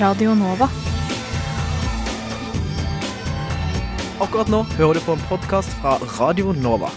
[0.00, 0.66] Radio Nova.
[4.20, 6.90] Akkurat nå hører du på en podkast fra Radio Nova.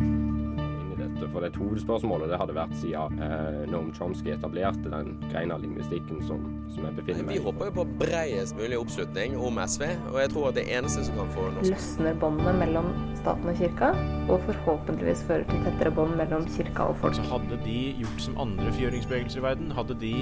[0.00, 5.12] inn i dette, for det hovedspørsmålet det hadde vært siden eh, Noam Chomsky etablerte den
[5.28, 7.42] greina lingvistikken som, som jeg befinner meg i.
[7.42, 9.84] Vi håper jo på breiest mulig oppslutning om SV,
[10.14, 12.88] og jeg tror at det eneste som kan få norsk løsner båndet mellom
[13.20, 13.90] staten og kirka,
[14.28, 17.18] og forhåpentligvis fører til tettere bånd mellom kirka og folk.
[17.18, 20.14] Så hadde de gjort som andre frigjøringsbevegelser i verden, hadde de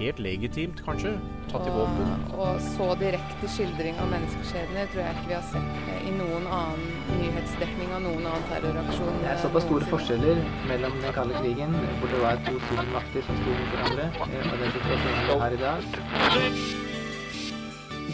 [0.00, 1.12] helt legitimt kanskje
[1.50, 2.12] tatt i våpen.
[2.36, 6.84] Og, så direkte skildring av menneskeskjebner tror jeg ikke vi har sett i noen annen
[7.20, 9.18] nyhetsdekning av noen annen terroraksjon.
[9.24, 13.42] Det er såpass store forskjeller mellom den kalde krigen, hvor det var to stormakter som
[13.42, 16.89] sto mot hverandre, eh, og den situasjonen vi har i dag.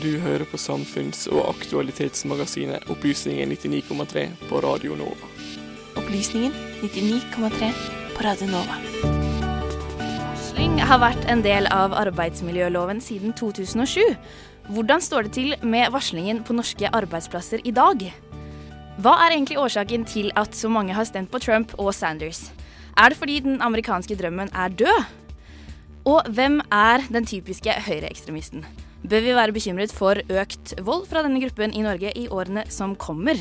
[0.02, 5.28] Du hører på samfunns- og aktualitetsmagasinet Opplysningen 99,3 på Radio Nova.
[5.97, 7.70] Opplysningen 99,3
[8.12, 8.77] på Radio Nova.
[9.97, 14.03] Varsling har vært en del av arbeidsmiljøloven siden 2007.
[14.69, 18.05] Hvordan står det til med varslingen på norske arbeidsplasser i dag?
[19.00, 22.50] Hva er egentlig årsaken til at så mange har stemt på Trump og Sanders?
[22.98, 25.06] Er det fordi den amerikanske drømmen er død?
[26.05, 28.66] Og hvem er den typiske høyreekstremisten?
[29.07, 32.97] Bør vi være bekymret for økt vold fra denne gruppen i Norge i årene som
[32.99, 33.39] kommer?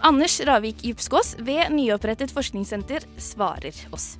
[0.00, 4.14] Anders Ravik Djupskås ved nyopprettet forskningssenter svarer oss.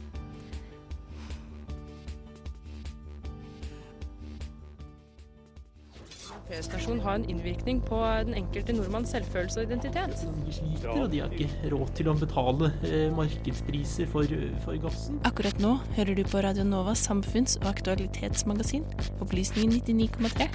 [6.47, 10.14] P-stasjon har en innvirkning på den enkelte nordmanns selvfølelse og identitet.
[10.47, 14.30] De sliter, og de har ikke råd til å betale eh, markedspriser for,
[14.62, 15.19] for gassen.
[15.27, 18.86] Akkurat nå hører du på Radio Novas samfunns- og aktualitetsmagasin,
[19.24, 20.47] Opplysningen 99,3.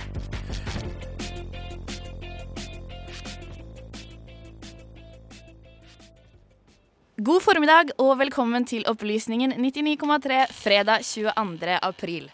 [7.22, 11.76] God formiddag og velkommen til Opplysningen 99,3 fredag 22.
[11.84, 12.32] april.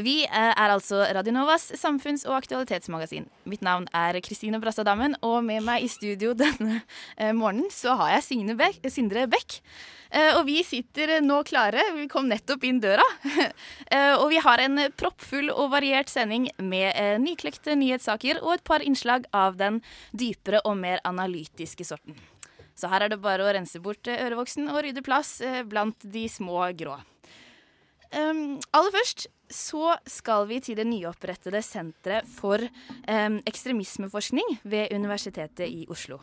[0.00, 3.26] Vi eh, er altså Radionovas samfunns- og aktualitetsmagasin.
[3.44, 6.78] Mitt navn er Kristine Brastadammen, og med meg i studio denne
[7.18, 9.58] eh, morgenen så har jeg Signe Bek Sindre Bech.
[10.08, 11.84] Eh, Og vi sitter nå klare.
[11.98, 13.04] Vi kom nettopp inn døra.
[14.22, 19.26] Og vi har en proppfull og variert sending med nyklekte nyhetssaker og et par innslag
[19.36, 19.80] av den
[20.16, 22.16] dypere og mer analytiske sorten.
[22.76, 26.64] Så her er det bare å rense bort ørevoksen og rydde plass blant de små
[26.78, 26.96] grå.
[28.12, 35.64] Um, aller først så skal vi til det nyopprettede Senteret for um, ekstremismeforskning ved Universitetet
[35.68, 36.18] i Oslo.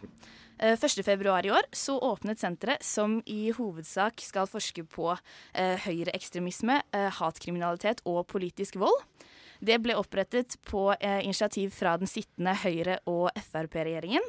[0.62, 1.48] Uh, 1.2.
[1.48, 8.06] i år så åpnet senteret, som i hovedsak skal forske på uh, høyreekstremisme, uh, hatkriminalitet
[8.06, 9.02] og politisk vold.
[9.60, 14.24] Det ble opprettet på eh, initiativ fra den sittende Høyre- og Frp-regjeringen,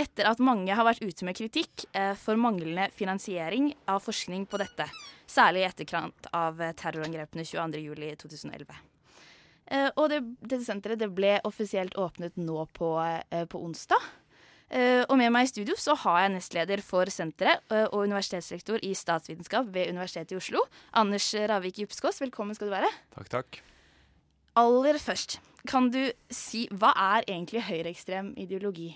[0.00, 4.60] etter at mange har vært ute med kritikk eh, for manglende finansiering av forskning på
[4.62, 4.88] dette,
[5.30, 8.80] særlig i etterkant av eh, terrorangrepene 22.07.2011.
[9.70, 14.02] Uh, og det, dette senteret det ble offisielt åpnet nå på, uh, på onsdag.
[14.70, 18.78] Uh, og med meg i studio så har jeg nestleder for senteret eh, og universitetslektor
[18.86, 20.62] i statsvitenskap ved Universitetet i Oslo,
[20.94, 22.20] Anders Ravik Jupskås.
[22.22, 22.90] Velkommen skal du være.
[23.16, 23.58] Takk, takk.
[24.62, 25.98] Aller først, kan du
[26.30, 28.92] si hva er egentlig høyreekstrem ideologi?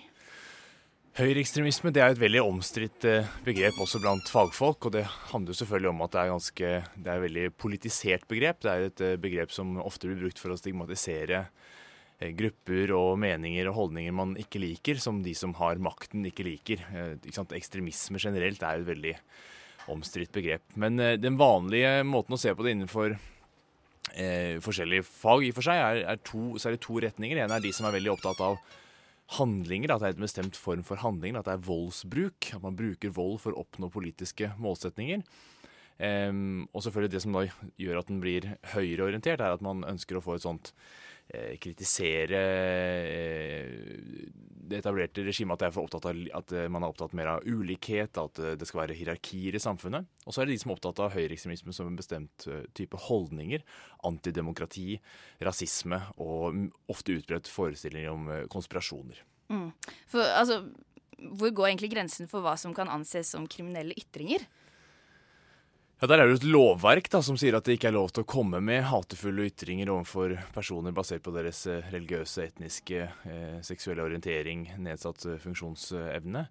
[1.15, 4.89] Høyreekstremisme er et veldig omstridt eh, begrep også blant fagfolk.
[4.89, 8.59] Og det handler selvfølgelig om at det er, ganske, det er et veldig politisert begrep.
[8.65, 13.13] Det er et eh, begrep som ofte blir brukt for å stigmatisere eh, grupper og
[13.23, 16.83] meninger og holdninger man ikke liker, som de som har makten ikke liker.
[17.23, 17.47] Ikke?
[17.61, 19.17] Ekstremisme generelt er et veldig
[19.95, 20.67] omstridt begrep.
[20.75, 25.71] Men den vanlige måten å se på det innenfor eh, forskjellige fag i og for
[25.71, 27.39] seg, er, er to, så er det to retninger.
[27.39, 28.59] En er de som er veldig opptatt av
[29.33, 32.51] handlinger, at det er en bestemt form for handlinger, at det er voldsbruk.
[32.55, 35.25] At man bruker vold for å oppnå politiske målsetninger.
[35.95, 37.45] Um, og selvfølgelig det som da
[37.79, 40.73] gjør at den blir høyreorientert, er at man ønsker å få et sånt
[41.59, 42.41] kritisere
[43.09, 44.25] eh,
[44.65, 46.07] det etablerte regimet, at,
[46.39, 49.61] at eh, man er opptatt mer av ulikhet, at eh, det skal være hierarkier i
[49.61, 50.07] samfunnet.
[50.25, 52.99] Og så er det de som er opptatt av høyreekstremisme som en bestemt eh, type
[53.07, 53.63] holdninger.
[54.09, 54.97] Antidemokrati,
[55.45, 59.21] rasisme og ofte utbredt forestillinger om eh, konspirasjoner.
[59.53, 59.69] Mm.
[60.09, 60.63] For altså,
[61.37, 64.47] hvor går egentlig grensen for hva som kan anses som kriminelle ytringer?
[66.01, 68.09] Ja, Der er det jo et lovverk da, som sier at det ikke er lov
[68.11, 73.61] til å komme med hatefulle ytringer overfor personer basert på deres eh, religiøse, etniske, eh,
[73.63, 76.43] seksuelle orientering, nedsatt eh, funksjonsevne.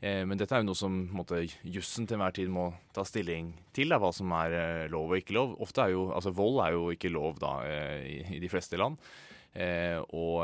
[0.00, 3.52] Eh, men dette er jo noe som måtte, jussen til enhver tid må ta stilling
[3.76, 5.52] til, da, hva som er eh, lov og ikke lov.
[5.68, 8.80] Ofte er jo, altså Vold er jo ikke lov da, eh, i, i de fleste
[8.80, 8.96] land.
[9.56, 10.40] Og,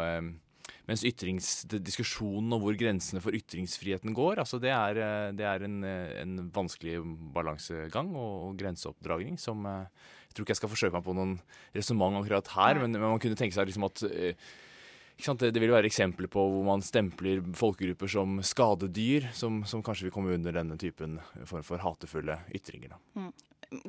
[0.88, 5.78] mens ytringsdiskusjonen og hvor grensene for ytringsfriheten går, altså det er, eh, det er en,
[5.86, 6.98] eh, en, vanskelig
[7.34, 9.86] balansegang og, grenseoppdragning som eh,
[10.32, 11.32] Jeg tror ikke jeg skal forsøke meg på noen
[11.74, 15.86] resonnement akkurat her, men, men, man kunne tenke seg liksom at det, det, vil være
[15.90, 20.78] eksempler på hvor man stempler folkegrupper som skadedyr, som, som kanskje vil komme under denne
[20.80, 22.96] typen form for hatefulle ytringer.
[23.12, 23.28] Mm.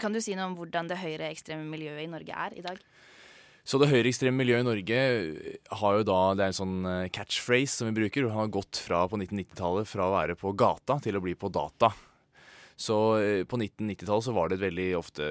[0.03, 2.83] Kan du si noe om hvordan det høyreekstreme miljøet i Norge er i dag?
[3.63, 5.03] Så det høyreekstreme miljøet i Norge
[5.79, 8.27] har jo da, det er en sånn eh, catchphrase som vi bruker.
[8.27, 11.51] Han har gått fra på 1990-tallet fra å være på gata til å bli på
[11.53, 11.93] data.
[12.75, 15.29] Så eh, på 1990-tallet så var det veldig ofte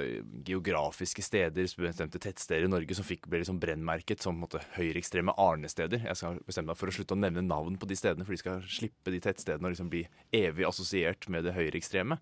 [0.49, 4.41] geografiske steder, bestemte tettsteder i Norge som fikk ble liksom brennmerket som
[4.79, 6.07] høyreekstreme arnesteder.
[6.09, 8.41] Jeg skal bestemme meg for å slutte å nevne navn på de stedene, for de
[8.41, 10.07] skal slippe de tettstedene og liksom bli
[10.41, 12.17] evig assosiert med det høyreekstreme.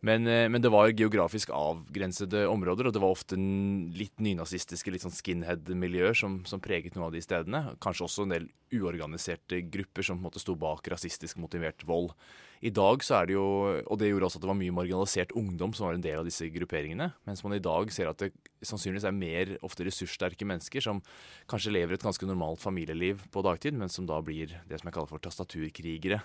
[0.00, 5.04] Men, eh, men, det var geografisk avgrensede områder, og det var ofte litt nynazistiske, litt
[5.04, 7.64] sånn skinhead-miljøer som, som, preget noen av de stedene.
[7.84, 12.14] Kanskje også en del uorganiserte grupper som på en måte sto bak rasistisk motivert vold.
[12.60, 13.44] I dag så er det jo,
[13.88, 16.26] og det gjorde også at det var mye marginalisert ungdom som var en del av
[16.28, 18.34] disse grupperingene, mens man i dag ser at det
[18.68, 21.00] sannsynligvis er mer ofte ressurssterke mennesker som
[21.48, 24.96] kanskje lever et ganske normalt familieliv på dagtid, men som da blir det som jeg
[24.98, 26.20] kaller for tastaturkrigere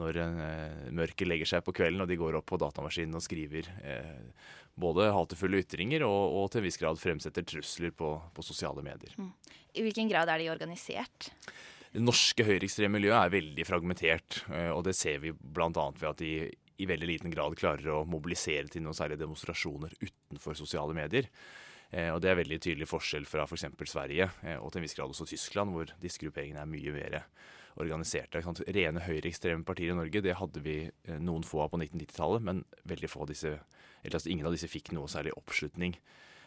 [0.00, 3.68] når eh, mørket legger seg på kvelden og de går opp på datamaskinen og skriver
[3.82, 4.22] eh,
[4.78, 9.12] både hatefulle ytringer og, og, til en viss grad fremsetter trusler på, på sosiale medier.
[9.18, 9.32] Mm.
[9.74, 11.32] I hvilken grad er de organisert?
[11.92, 15.68] Det norske høyreekstreme miljøet er veldig fragmentert, eh, og det ser vi bl.a.
[15.68, 16.32] ved at de
[16.80, 21.28] i veldig liten grad klarer å mobilisere til noen særlige demonstrasjoner utenfor sosiale medier.
[21.90, 23.68] Eh, og Det er veldig tydelig forskjell fra f.eks.
[23.76, 26.96] For Sverige eh, og til en viss grad også Tyskland, hvor disse grupperingene er mye
[26.96, 27.18] mer
[27.76, 28.40] organiserte.
[28.72, 30.78] Rene høyreekstreme partier i Norge det hadde vi
[31.20, 33.52] noen få av på 1990-tallet, men veldig få av disse,
[34.00, 35.96] eller altså ingen av disse fikk noe særlig oppslutning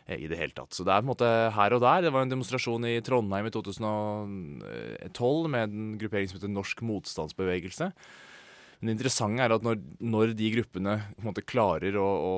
[0.05, 0.75] i det hele tatt.
[0.75, 2.05] Så det er på en måte her og der.
[2.05, 7.89] Det var en demonstrasjon i Trondheim i 2012 med en gruppering som heter Norsk motstandsbevegelse.
[8.79, 12.33] Men det interessante er at når, når de gruppene måte klarer å, å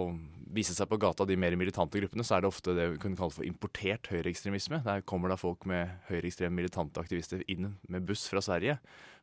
[0.54, 3.20] vise seg på gata, de mer militante gruppene, så er det ofte det vi kunne
[3.20, 4.80] kalle for importert høyreekstremisme.
[4.86, 8.78] Der kommer da folk med høyreekstreme militante aktivister inn med buss fra Sverige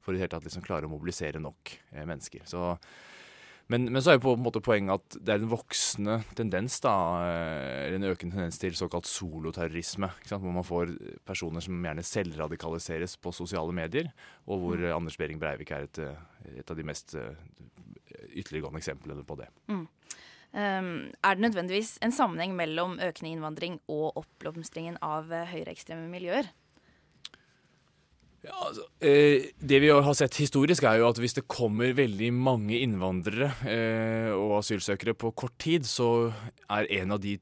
[0.05, 2.45] for i det hele tatt liksom klare å mobilisere nok eh, mennesker.
[2.49, 2.75] Så,
[3.73, 6.77] men, men, så er jo på en måte poenget at det er en voksende tendens,
[6.85, 6.93] da,
[7.25, 10.11] eh, eller en økende tendens til såkalt soloterrorisme.
[10.29, 10.93] Hvor man får
[11.25, 14.11] personer som gjerne selvradikaliseres på sosiale medier,
[14.45, 14.91] og hvor mm.
[14.93, 16.03] Anders Behring Breivik er et,
[16.53, 17.33] et, av de mest eh,
[18.35, 19.49] ytterliggående eksemplene på det.
[19.73, 19.87] Mm.
[20.55, 20.91] Um,
[21.27, 26.53] er det nødvendigvis en sammenheng mellom økende innvandring og oppblomstringen av høyreekstreme miljøer?
[28.45, 32.31] Ja, altså, eh, det vi har sett historisk, er jo at hvis det kommer veldig
[32.37, 36.29] mange innvandrere eh, og asylsøkere på kort tid, så
[36.69, 37.39] er en av de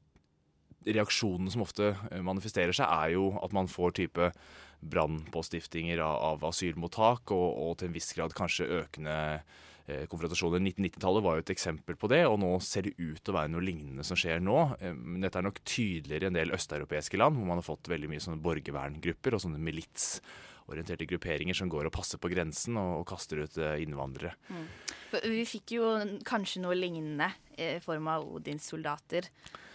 [0.87, 4.31] reaksjonene som ofte eh, manifesterer seg, er jo at man får type
[4.83, 9.19] brannpåstiftinger av, av asylmottak, og, og, til en viss grad kanskje økende
[9.91, 10.61] Eh, konfrontasjoner.
[10.63, 13.51] 1990-tallet var jo et eksempel på det, og nå ser det ut til å være
[13.51, 14.59] noe lignende som skjer nå.
[14.79, 14.95] Eh,
[15.25, 18.23] dette er nok tydeligere i en del østeuropeiske land, hvor man har fått veldig mye
[18.23, 19.59] sånne borgerverngrupper og sånne
[20.69, 24.35] militsorienterte grupperinger som går og passer på grensen og, og kaster ut eh, innvandrere.
[24.49, 24.69] Mm.
[25.29, 29.29] Vi fikk jo kanskje noe lignende i form av Odins soldater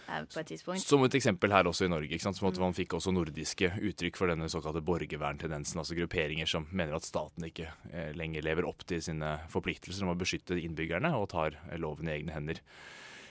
[0.08, 0.80] på et tidspunkt.
[0.80, 2.08] Som et eksempel her også i Norge.
[2.08, 2.38] ikke sant?
[2.38, 2.64] Som at mm.
[2.64, 5.78] Man fikk også nordiske uttrykk for denne såkalte borgerverntendensen.
[5.78, 10.14] Altså grupperinger som mener at staten ikke eh, lenger lever opp til sine forpliktelser om
[10.14, 12.62] å beskytte innbyggerne, og tar eh, loven i egne hender.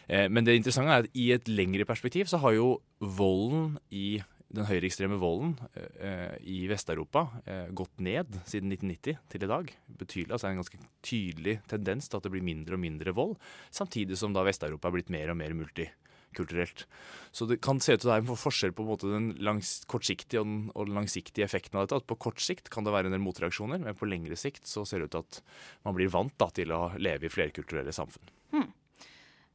[0.08, 4.22] Eh, men det interessante er at i et lengre perspektiv så har jo volden i
[4.54, 9.72] den høyreekstreme volden eh, i Vest-Europa eh, gått ned siden 1990 til i dag.
[10.00, 13.36] Betydelig, altså En ganske tydelig tendens til at det blir mindre og mindre vold,
[13.75, 16.86] samtidig som da Vest-Europa er blitt mer og mer multikulturelt.
[17.36, 20.42] Så det kan se ut til å være en forskjell på en den langs, kortsiktige
[20.42, 22.00] og den, og den, langsiktige effekten av dette.
[22.00, 24.88] At på kort sikt kan det være en del motreaksjoner, men på lengre sikt så
[24.88, 25.44] ser det ut til at
[25.89, 28.36] man blir vant da, til å leve i flerkulturelle samfunn.
[28.56, 28.72] Hmm.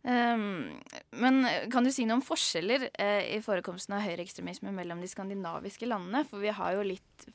[0.03, 0.81] Um,
[1.23, 5.87] men kan du si noe om forskjeller uh, i forekomsten av høyreekstremisme mellom de skandinaviske
[5.87, 6.25] landene?
[6.27, 7.27] For vi har jo litt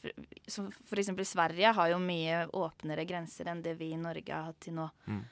[0.52, 1.14] Som f.eks.
[1.30, 4.90] Sverige har jo mye åpnere grenser enn det vi i Norge har hatt til nå.
[5.08, 5.24] Mm.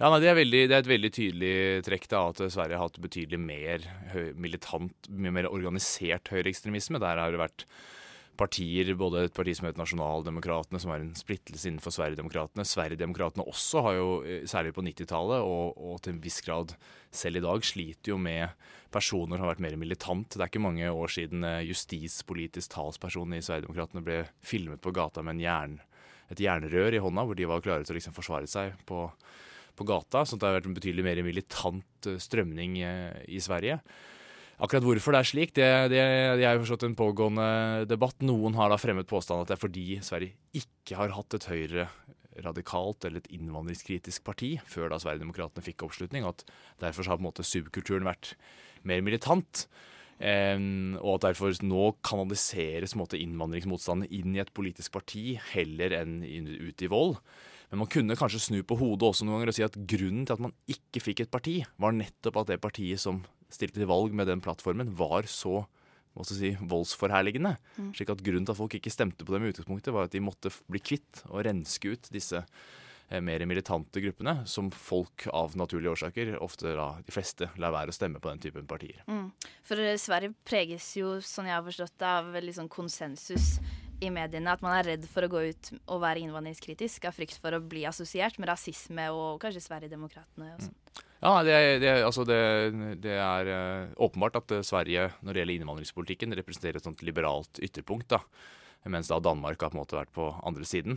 [0.00, 2.86] Ja, nei, det, er veldig, det, er et veldig tydelig trekk da, at Sverige har
[2.86, 3.84] hatt betydelig mer
[4.32, 7.02] militant, mye mer organisert høyreekstremisme.
[7.02, 7.66] Der har det vært
[8.40, 12.64] partier, både et parti som heter Nasjonaldemokratene, som har en splittelse innenfor Sverigedemokraterna.
[12.66, 16.74] Sverigedemokraterna også har jo, eh, særlig på 90-tallet, og, og, til en viss grad
[17.12, 18.56] selv i dag, sliter jo med
[18.94, 20.32] personer som har vært mer militant.
[20.32, 25.24] Det er ikke mange år siden eh, justispolitisk talsperson i Sverigedemokraterna ble filmet på gata
[25.26, 25.78] med jern,
[26.30, 29.08] et jernrør i hånda, hvor de var klare til å liksom forsvare seg på
[29.80, 33.78] på gata, så det har vært en betydelig mer militant eh, strømning i Sverige.
[34.60, 36.00] Akkurat hvorfor det er slik, det, det,
[36.36, 38.18] det er jo forstått en pågående debatt.
[38.28, 41.86] Noen har da fremmet påstand at det er fordi Sverige ikke har hatt et høyre
[42.44, 46.28] radikalt eller et innvandringskritisk parti før da Sverigedemokraterna fikk oppslutning.
[46.28, 46.44] At
[46.82, 48.34] derfor har på en måte subkulturen vært
[48.84, 49.64] mer militant.
[50.20, 56.20] Um, og at derfor nå kanaliseres måte, innvandringsmotstanden inn i et politisk parti heller enn
[56.20, 57.16] ut i vold.
[57.72, 60.36] Men man kunne kanskje snu på hodet også noen ganger og si at grunnen til
[60.36, 63.22] at man ikke fikk et parti, var nettopp at det partiet som
[63.54, 65.64] stilte til valg med den plattformen, var så
[66.26, 67.56] si, voldsforherligende.
[67.78, 67.94] Mm.
[67.96, 70.22] Slik at grunnen til at folk ikke stemte på dem i utgangspunktet, var at de
[70.24, 75.94] måtte bli kvitt og renske ut disse eh, mer militante gruppene, som folk av naturlige
[75.94, 79.04] årsaker, ofte da de fleste, lar være å stemme på den typen partier.
[79.10, 79.30] Mm.
[79.66, 83.54] For Sverige preges jo, sånn jeg har forstått det, av veldig sånn konsensus
[84.00, 87.36] i mediene at man er redd for å gå ut og være innvandringskritisk av frykt
[87.40, 90.76] for å bli assosiert med rasisme og kanskje Sverigedemokraterna og sånn.
[90.76, 91.06] Mm.
[91.20, 92.38] Ja, det, det, altså det,
[93.04, 97.60] det er uh, åpenbart at uh, Sverige når det gjelder innvandringspolitikken representerer et sånt liberalt
[97.60, 98.08] ytterpunkt.
[98.08, 98.22] da,
[98.88, 100.96] Mens da Danmark har på en måte vært på andre siden.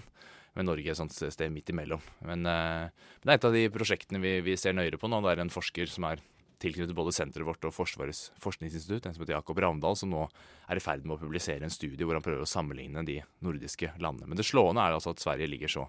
[0.56, 2.00] Men Norge er et sånt sted midt imellom.
[2.24, 5.20] Men, uh, men det er et av de prosjektene vi, vi ser nøyere på nå.
[5.25, 6.24] Det er en forsker som er
[6.63, 10.24] tilknyttet både senteret vårt og Forsvarets forskningsinstitutt, en som heter Jakob Ravndal, som nå
[10.72, 13.92] er i ferd med å publisere en studie hvor han prøver å sammenligne de nordiske
[14.00, 14.30] landene.
[14.32, 15.88] Men det slående er altså at Sverige ligger så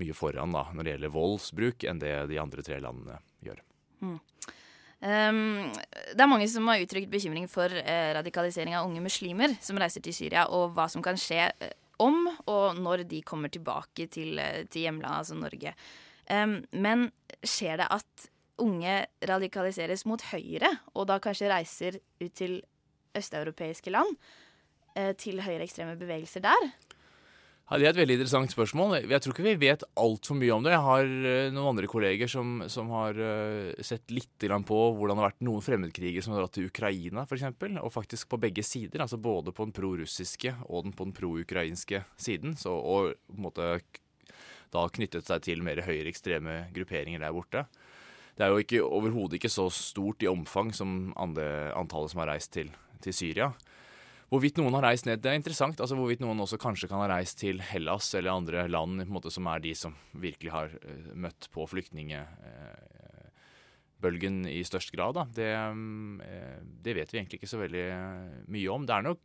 [0.00, 3.62] mye foran da, når det gjelder voldsbruk, enn det de andre tre landene gjør.
[4.04, 4.18] Mm.
[4.96, 5.40] Um,
[6.16, 10.04] det er mange som har uttrykt bekymring for eh, radikalisering av unge muslimer som reiser
[10.04, 14.38] til Syria, og hva som kan skje eh, om og når de kommer tilbake til,
[14.40, 15.74] eh, til hjemlandet, altså Norge.
[16.28, 17.10] Um, men
[17.44, 18.26] skjer det at
[18.58, 18.96] unge
[19.28, 22.58] radikaliseres mot høyre, og da kanskje reiser ut til
[23.16, 24.16] østeuropeiske land,
[24.96, 26.70] eh, til høyreekstreme bevegelser der?
[27.66, 28.92] Ja, det er et veldig interessant spørsmål.
[29.10, 30.70] Jeg tror ikke vi vet altfor mye om det.
[30.70, 35.24] Jeg har uh, noen andre kolleger som, som har uh, sett litt på hvordan det
[35.24, 37.42] har vært noen fremmedkrigere som har dratt til Ukraina f.eks.
[37.82, 39.02] Og faktisk på begge sider.
[39.02, 42.54] altså Både på den prorussiske og den på den pro-ukrainske siden.
[42.54, 43.72] Så, og på en måte
[44.70, 47.66] da knyttet seg til mer høyreekstreme grupperinger der borte.
[48.38, 52.54] Det er jo overhodet ikke så stort i omfang som andre, antallet som har reist
[52.54, 52.70] til,
[53.02, 53.50] til Syria.
[54.26, 55.78] Hvorvidt noen har reist ned, det er interessant.
[55.80, 59.46] altså Hvorvidt noen også kanskje kan ha reist til Hellas eller andre land måte som
[59.52, 60.80] er de som virkelig har uh,
[61.14, 65.14] møtt på flyktningebølgen uh, i størst grad.
[65.36, 67.86] Det, uh, det, vet vi egentlig ikke så veldig
[68.50, 68.82] mye om.
[68.88, 69.22] Det er nok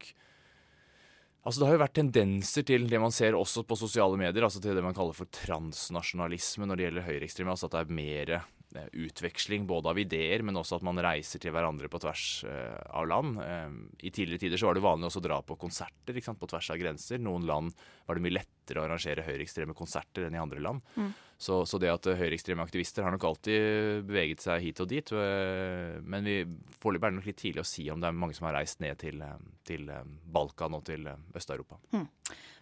[1.41, 4.62] Altså Det har jo vært tendenser til det man ser også på sosiale medier, altså
[4.62, 7.50] til det man kaller for transnasjonalisme når det gjelder høyreekstreme.
[7.50, 8.46] Altså at det er mer
[8.94, 13.10] utveksling både av ideer, men også at man reiser til hverandre på tvers uh, av
[13.10, 13.40] land.
[13.42, 16.72] Uh, I tidligere tider så var det vanlig også å dra på konserter på tvers
[16.72, 17.22] av grenser.
[17.22, 17.75] Noen land
[18.08, 20.86] var det mye lettere å arrangere høyreekstreme konserter enn i andre land.
[20.96, 21.12] Mm.
[21.41, 25.10] Så, så, det at høyreekstreme aktivister har nok alltid beveget seg hit og dit.
[26.05, 26.36] men vi
[26.77, 28.83] foreløpig er det nok litt tidlig å si om det er mange som har reist
[28.83, 29.24] ned til,
[29.65, 29.89] til
[30.29, 31.81] Balkan og til Øst-Europa.
[31.98, 32.05] Mm.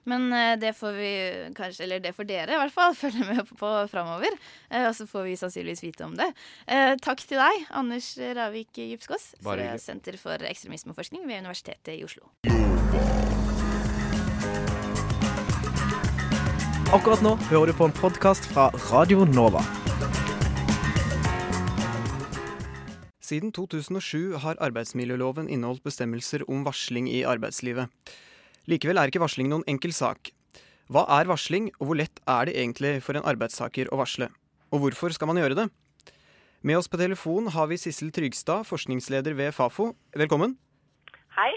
[0.09, 1.11] Men eh, det får vi
[1.57, 4.37] kanskje, eller det får dere i hvert fall, følge med på, framover.
[4.69, 6.29] Eh, og så får vi sannsynligvis vite om det.
[6.67, 12.31] Eh, takk til deg, Anders Ravik Djupskås, fra Senter for ekstremismeforskning ved Universitetet i Oslo.
[16.89, 19.59] Akkurat nå hører du på en podkast fra Radio Nova.
[23.21, 27.93] Siden 2007 har arbeidsmiljøloven inneholdt bestemmelser om varsling i arbeidslivet.
[28.65, 30.33] Likevel er ikke varsling noen enkel sak.
[30.89, 34.31] Hva er varsling, og hvor lett er det egentlig for en arbeidstaker å varsle?
[34.73, 35.69] Og hvorfor skal man gjøre det?
[36.65, 39.91] Med oss på telefon har vi Sissel Trygstad, forskningsleder ved Fafo.
[40.17, 40.57] Velkommen.
[41.37, 41.51] Hei.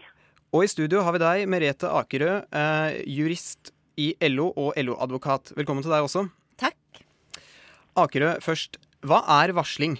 [0.52, 5.52] Og i studio har vi deg, Merete Akerø, eh, jurist i LO og LO-advokat.
[5.58, 6.26] Velkommen til deg også.
[6.60, 7.02] Takk.
[7.98, 8.78] Akerø først.
[9.02, 9.98] Hva er varsling?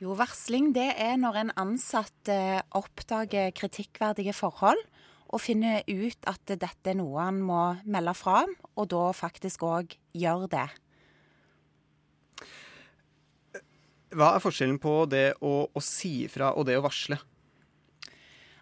[0.00, 4.80] Jo, varsling det er når en ansatt eh, oppdager kritikkverdige forhold
[5.30, 9.62] og finner ut at dette er noe han må melde fra om, og da faktisk
[9.68, 10.66] òg gjør det.
[14.10, 17.20] Hva er forskjellen på det å, å si ifra og det å varsle?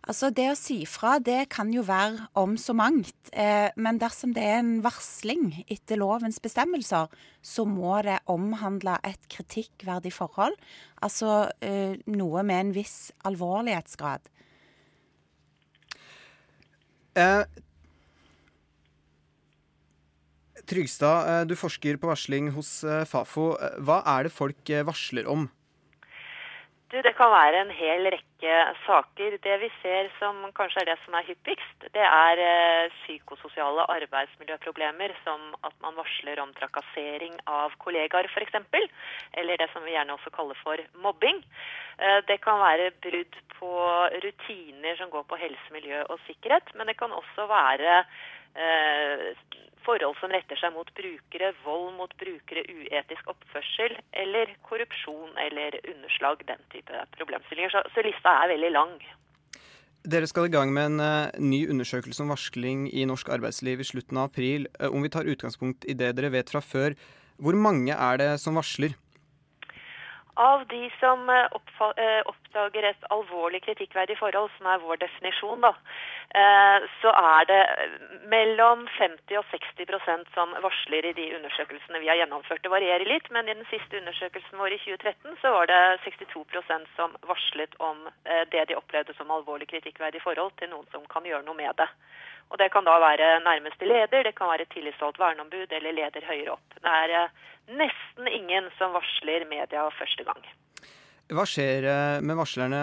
[0.08, 3.28] Altså Det å si fra det kan jo være om så mangt.
[3.28, 7.12] Eh, men dersom det er en varsling etter lovens bestemmelser,
[7.44, 10.56] så må det omhandle et kritikkverdig forhold.
[11.04, 12.96] Altså eh, noe med en viss
[13.28, 14.32] alvorlighetsgrad.
[17.20, 17.44] Eh,
[20.68, 22.80] Trygstad, eh, du forsker på varsling hos
[23.12, 23.50] Fafo.
[23.84, 25.50] Hva er det folk varsler om?
[26.88, 28.52] Du, Det kan være en hel rekke
[28.86, 29.34] saker.
[29.44, 35.12] Det vi ser som kanskje er det som er hyppigst, det er eh, psykososiale arbeidsmiljøproblemer,
[35.26, 38.56] som at man varsler om trakassering av kollegaer f.eks.,
[39.36, 41.44] eller det som vi gjerne også kaller for mobbing.
[42.00, 43.74] Eh, det kan være brudd på
[44.24, 48.00] rutiner som går på helse, miljø og sikkerhet, men det kan også være
[49.88, 56.44] forhold som retter seg mot brukere, vold mot brukere, uetisk oppførsel eller korrupsjon eller underslag,
[56.50, 57.72] den type problemstillinger.
[57.72, 58.98] Så, så lista er veldig lang.
[60.08, 63.88] Dere skal i gang med en uh, ny undersøkelse om varsling i norsk arbeidsliv i
[63.88, 64.68] slutten av april.
[64.78, 66.96] Uh, om vi tar utgangspunkt i det dere vet fra før,
[67.38, 68.94] hvor mange er det som varsler?
[70.38, 71.48] Av de som eh,
[72.30, 75.72] oppdager et alvorlig kritikkverdig forhold, som er vår definisjon, da,
[76.34, 77.62] Eh, så er det
[78.28, 82.60] mellom 50 og 60% som varsler i de undersøkelsene vi har gjennomført.
[82.62, 86.92] Det varierer litt, men i den siste undersøkelsen vår i 2013 så var det 62%
[86.98, 91.24] som varslet om eh, det de opplevde som alvorlig kritikkverdig forhold til noen som kan
[91.24, 91.88] gjøre noe med det.
[92.48, 96.56] Og Det kan da være nærmeste leder, det kan være tillitsvalgt verneombud eller leder høyere
[96.56, 96.76] opp.
[96.80, 100.40] Det er eh, nesten ingen som varsler media første gang.
[101.28, 101.84] Hva skjer
[102.24, 102.82] med varslerne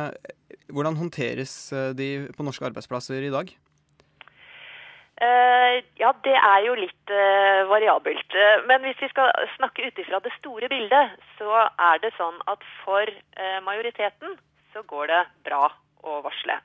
[0.69, 3.55] hvordan håndteres eh, de på norske arbeidsplasser i dag?
[5.15, 7.11] Ja, det er jo litt
[7.71, 8.35] variabelt.
[8.67, 12.67] Men hvis vi skal snakke ut ifra det store bildet, så er det sånn at
[12.83, 13.07] for
[13.63, 14.35] majoriteten
[14.75, 15.69] så går det bra
[16.03, 16.59] å varsle.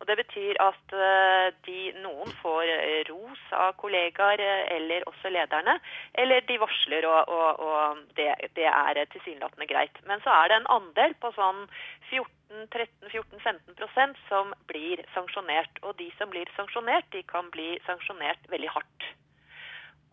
[0.00, 5.28] Og Det betyr at eh, de, noen får eh, ros av kollegaer eh, eller også
[5.32, 5.74] lederne,
[6.20, 7.80] eller de varsler, og, og, og
[8.18, 9.96] det, det, er tilsynelatende greit.
[10.08, 11.60] Men så er det en andel på sånn
[12.10, 15.74] 14-13-14-15% som blir sanksjonert.
[15.82, 19.00] Og de som blir sanksjonert, de kan bli sanksjonert veldig hardt.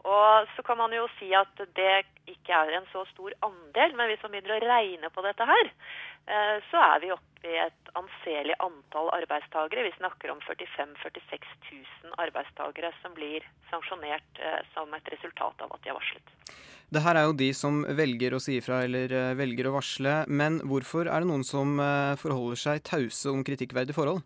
[0.07, 4.09] Og så kan man jo si at det ikke er en så stor andel, men
[4.09, 5.69] hvis man begynner å regne på dette her,
[6.25, 9.85] eh, så er vi oppe i et anselig antall arbeidstakere.
[9.85, 15.75] Vi snakker om 45 000-46 000 arbeidstakere som blir sanksjonert eh, som et resultat av
[15.75, 16.33] at de har varslet.
[16.91, 20.15] Det her er jo de som velger å si ifra eller eh, velger å varsle,
[20.27, 21.77] men hvorfor er det noen som
[22.21, 24.25] forholder seg tause om kritikkverdige forhold?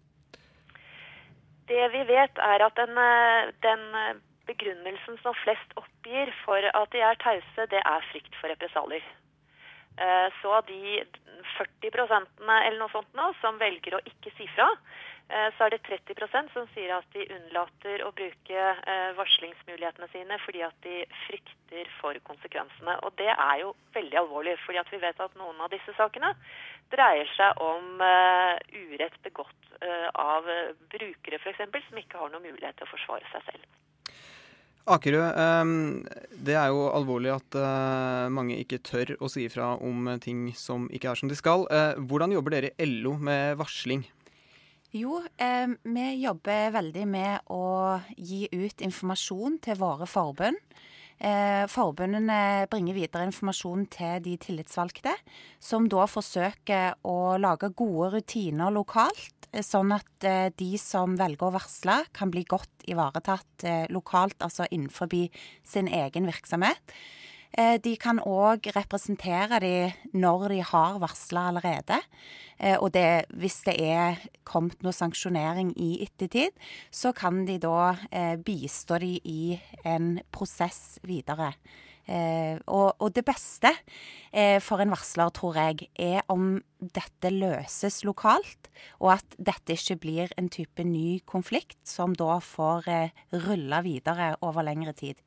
[1.67, 2.98] Det vi vet er at den,
[3.65, 3.86] den
[4.47, 9.05] begrunnelsen som flest oppgir for at de er tause, det er frykt for represalier.
[9.97, 11.03] Eh, så av de
[11.58, 14.67] 40 eller noe sånt nå, som velger å ikke si fra,
[15.29, 20.39] eh, så er det 30% som sier at de unnlater å bruke eh, varslingsmulighetene sine
[20.43, 22.97] fordi at de frykter for konsekvensene.
[23.08, 26.34] Og det er jo veldig alvorlig, fordi at vi vet at noen av disse sakene
[26.91, 29.71] dreier seg om urett begått
[30.19, 30.45] av
[30.91, 33.65] brukere f.eks., som ikke har noen mulighet til å forsvare seg selv.
[34.86, 36.04] Akerø, ehm,
[36.45, 40.86] det er jo alvorlig at eh, mange ikke tør å si ifra om ting som
[40.93, 41.65] ikke er som de skal.
[41.74, 44.04] Eh, hvordan jobber dere i LO med varsling?
[44.93, 50.62] Jo, eh, vi jobber veldig med å gi ut informasjon til våre forbund.
[51.15, 55.13] Eh, forbundene bringer videre informasjon til de tillitsvalgte,
[55.63, 61.54] som da forsøker å lage gode rutiner lokalt sånn at eh, de som velger å
[61.56, 65.12] varsle, kan bli godt ivaretatt eh, lokalt, altså innenfor
[65.63, 66.95] sin egen virksomhet.
[67.56, 69.76] Eh, de kan òg representere de
[70.13, 72.02] når de har varsla allerede.
[72.80, 76.54] Og det, hvis det er kommet noe sanksjonering i ettertid,
[76.88, 77.98] så kan de da
[78.48, 81.50] bistå de i en prosess videre.
[82.06, 83.72] Eh, og, og, det beste
[84.30, 88.70] eh, for en varsler, tror jeg, er om dette løses lokalt,
[89.02, 94.36] og at dette ikke blir en type ny konflikt som da får eh, rulle videre
[94.46, 95.18] over lengre tid.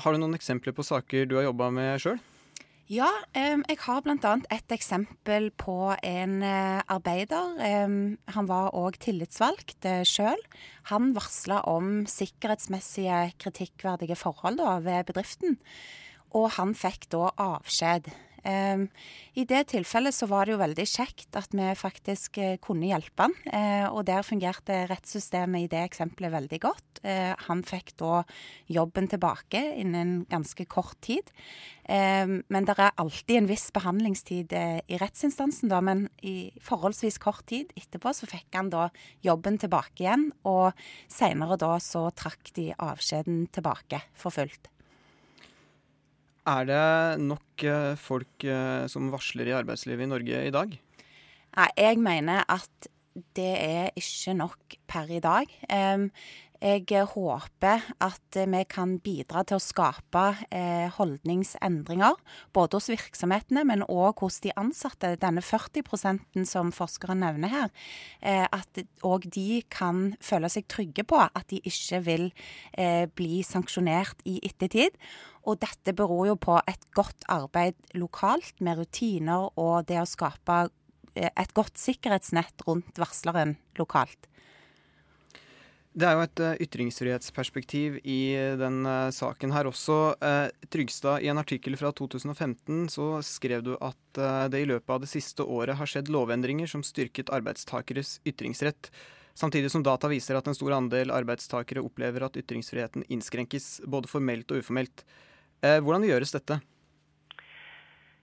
[0.00, 2.20] Har du noen eksempler på saker du har jobba med sjøl?
[2.92, 4.32] Ja, jeg har bl.a.
[4.52, 7.54] et eksempel på en eh, arbeider.
[8.34, 10.40] Han var òg tillitsvalgt eh, sjøl.
[10.90, 15.56] Han varsla om sikkerhetsmessige kritikkverdige forhold ved bedriften,
[16.36, 18.10] og han fikk da avskjed.
[18.42, 18.88] Um,
[19.38, 23.28] I det tilfellet så var det jo veldig kjekt at vi faktisk uh, kunne hjelpe
[23.28, 23.36] han.
[23.46, 27.02] Uh, og der fungerte rettssystemet i det eksempelet veldig godt.
[27.06, 28.24] Uh, han fikk da
[28.66, 31.30] jobben tilbake innen ganske kort tid.
[31.86, 35.78] Um, men det er alltid en viss behandlingstid i rettsinstansen, da.
[35.84, 38.88] Men i forholdsvis kort tid etterpå så fikk han da
[39.22, 40.30] jobben tilbake igjen.
[40.50, 40.74] Og
[41.10, 44.72] seinere da så trakk de avskjeden tilbake for fullt.
[46.42, 50.74] Er det nok eh, folk eh, som varsler i arbeidslivet i Norge i dag?
[51.78, 52.88] Jeg mener at
[53.36, 55.46] det er ikke nok per i dag.
[56.62, 60.22] Jeg håper at vi kan bidra til å skape
[60.94, 62.14] holdningsendringer,
[62.54, 65.16] både hos virksomhetene, men òg hos de ansatte.
[65.18, 67.74] Denne 40% som forskeren nevner her,
[68.22, 72.28] at òg de kan føle seg trygge på at de ikke vil
[73.18, 74.94] bli sanksjonert i ettertid.
[75.48, 80.58] Og dette beror jo på et godt arbeid lokalt med rutiner og det å skape
[81.16, 84.28] eh, et godt sikkerhetsnett rundt varsleren lokalt.
[85.92, 89.96] Det er jo et uh, ytringsfrihetsperspektiv i uh, den uh, saken her også.
[90.72, 93.98] Trygstad, i en artikkel fra 2015 så skrev du at
[94.52, 98.90] det i løpet av det siste året har skjedd lovendringer som styrket arbeidstakeres ytringsrett.
[99.34, 104.52] Samtidig som data viser at en stor andel arbeidstakere opplever at ytringsfriheten innskrenkes, både formelt
[104.52, 105.04] og uformelt.
[105.64, 106.58] Eh, hvordan gjøres dette?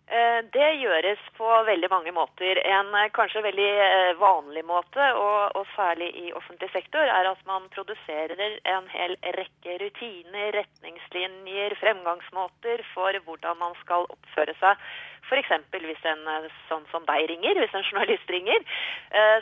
[0.10, 2.58] Eh, det gjøres på veldig mange måter.
[2.66, 3.74] En eh, kanskje veldig
[4.18, 9.78] vanlig måte, og, og, særlig i offentlig sektor, er at man produserer en hel rekke
[9.84, 14.82] rutiner, retningslinjer, fremgangsmåter for hvordan man skal oppføre seg.
[15.30, 15.54] F.eks.
[15.78, 16.26] hvis en
[16.72, 18.64] sånn som deg ringer, hvis en journalist ringer,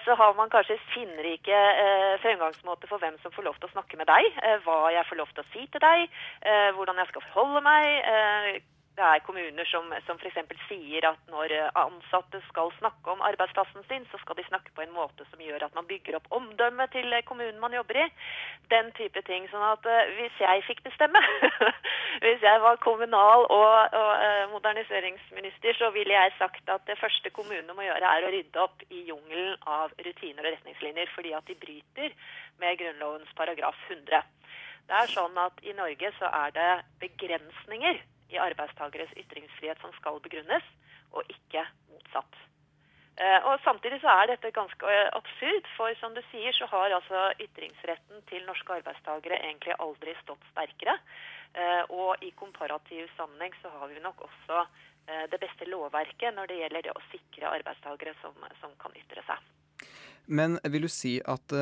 [0.04, 1.60] så har man kanskje sinnrike
[2.26, 5.32] fremgangsmåter for hvem som får lov til å snakke med deg, hva jeg får lov
[5.32, 6.10] til å si til deg,
[6.76, 8.66] hvordan jeg skal forholde meg
[8.98, 10.38] det er kommuner som, som f.eks.
[10.66, 14.96] sier at når ansatte skal snakke om arbeidsplassen sin, så skal de snakke på en
[14.96, 18.08] måte som gjør at man bygger opp omdømmet til kommunen man jobber i.
[18.74, 19.46] Den type ting.
[19.52, 21.22] Sånn at uh, hvis jeg fikk bestemme,
[22.26, 27.78] hvis jeg var kommunal- og, og moderniseringsminister, så ville jeg sagt at det første kommunene
[27.78, 31.62] må gjøre, er å rydde opp i jungelen av rutiner og retningslinjer, fordi at de
[31.62, 32.18] bryter
[32.58, 34.26] med Grunnlovens paragraf 100.
[34.90, 36.70] Det er sånn at I Norge så er det
[37.06, 40.66] begrensninger i arbeidstakeres ytringsfrihet som skal begrunnes,
[41.16, 42.44] og ikke motsatt.
[43.18, 46.94] Eh, og Samtidig så er dette ganske eh, absurd, for som du sier, så har
[46.94, 50.94] altså ytringsretten til norske arbeidstakere egentlig aldri stått sterkere.
[51.58, 54.68] Eh, og i komparativ sammenheng så har vi nok også
[55.32, 59.46] det beste lovverket når det gjelder det å sikre arbeidstakere som, som kan ytre seg.
[60.28, 61.54] Men vil du si at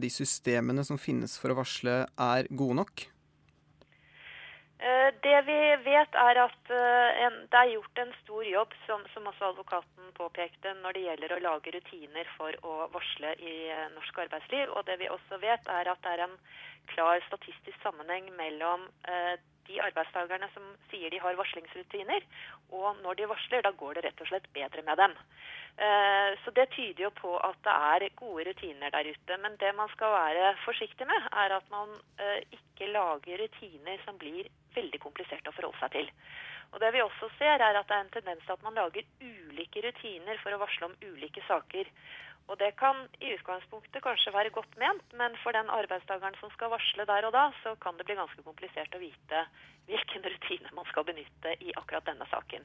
[0.00, 3.04] de systemene som finnes for å varsle, er gode nok?
[4.78, 9.48] Eh, det vi vet, er at eh, det er gjort en stor jobb, som, også
[9.50, 14.70] advokaten påpekte, når det gjelder å lage rutiner for å varsle i eh, norsk arbeidsliv.
[14.70, 16.36] Og det vi også vet, er at det er en
[16.94, 18.88] klar statistisk sammenheng mellom
[19.68, 22.24] de arbeidstakerne som sier de har varslingsrutiner,
[22.72, 25.16] og når de varsler, da går det rett og slett bedre med dem.
[25.78, 29.36] Eh, så Det tyder jo på at det er gode rutiner der ute.
[29.38, 34.18] Men det man skal være forsiktig med, er at man eh, ikke lager rutiner som
[34.18, 36.10] blir veldig kompliserte å forholde seg til.
[36.72, 39.06] Og Det vi også ser, er at det er en tendens til at man lager
[39.22, 41.88] ulike rutiner for å varsle om ulike saker.
[42.48, 46.72] Og Det kan i utgangspunktet kanskje være godt ment, men for den arbeidstakeren som skal
[46.72, 49.42] varsle der og da, så kan det bli ganske komplisert å vite
[49.88, 52.64] hvilken rutine man skal benytte i akkurat denne saken.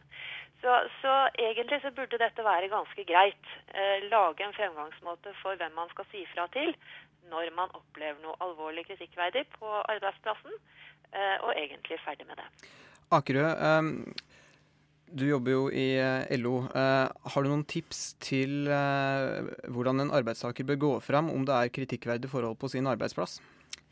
[0.63, 3.51] Så, så egentlig så burde dette være ganske greit.
[3.75, 6.71] Eh, lage en fremgangsmåte for hvem man skal si fra til
[7.31, 10.55] når man opplever noe alvorlig kritikkverdig på arbeidsplassen,
[11.11, 12.47] eh, og egentlig ferdig med det.
[13.15, 14.32] Akerø, eh,
[15.13, 16.63] du jobber jo i eh, LO.
[16.73, 21.55] Eh, har du noen tips til eh, hvordan en arbeidstaker bør gå fram om det
[21.57, 23.39] er kritikkverdige forhold på sin arbeidsplass?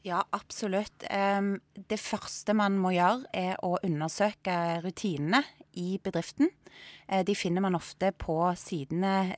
[0.01, 1.03] Ja, absolutt.
[1.05, 5.43] Det første man må gjøre, er å undersøke rutinene
[5.77, 6.49] i bedriften.
[7.05, 9.35] De finner man ofte på sidene,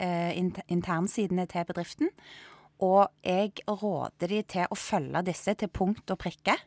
[0.71, 2.13] internsidene til bedriften.
[2.81, 6.57] Og jeg råder de til å følge disse til punkt og prikke.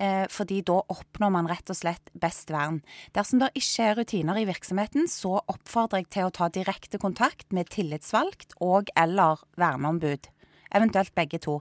[0.00, 2.80] Eh, fordi da oppnår man rett og slett best vern.
[3.12, 7.52] Dersom det ikke er rutiner i virksomheten, så oppfordrer jeg til å ta direkte kontakt
[7.52, 10.30] med tillitsvalgt og eller verneombud.
[10.72, 11.60] Eventuelt begge to.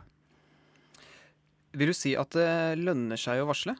[1.75, 3.75] Vil du si at det lønner seg å varsle?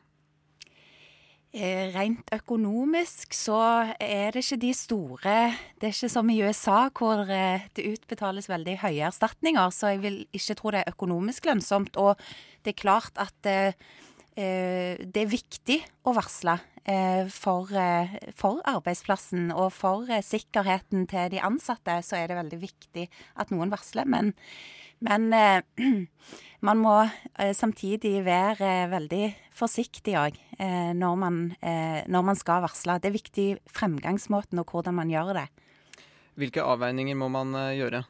[1.52, 3.58] Eh, rent økonomisk så
[4.00, 5.34] er det ikke de store
[5.76, 10.00] Det er ikke som i USA hvor eh, det utbetales veldig høye erstatninger, så jeg
[10.06, 12.00] vil ikke tro det er økonomisk lønnsomt.
[12.00, 12.16] Og
[12.64, 13.76] det er klart at det,
[14.40, 16.60] eh, det er viktig å varsle
[17.30, 17.70] for,
[18.34, 23.04] for, arbeidsplassen og for sikkerheten til de ansatte, så er det veldig viktig
[23.38, 24.08] at noen varsler.
[24.10, 24.32] Men
[25.06, 25.62] men eh,
[26.68, 29.26] man må eh, samtidig være eh, veldig
[29.58, 31.28] forsiktig òg eh, når,
[31.62, 33.00] eh, når, man skal varsle.
[33.02, 35.48] Det er viktig fremgangsmåten og hvordan man gjør det.
[36.40, 38.06] Hvilke avveininger må man eh, gjøre?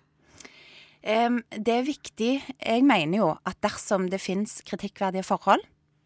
[1.02, 2.34] det er viktig.
[2.62, 5.64] Jeg mener jo at dersom det finnes kritikkverdige forhold,